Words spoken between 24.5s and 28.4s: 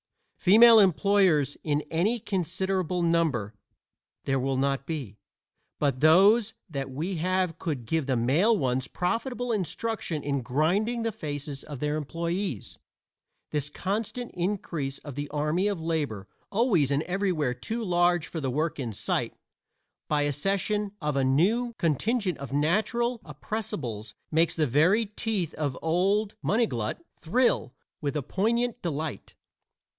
the very teeth of old Munniglut thrill with a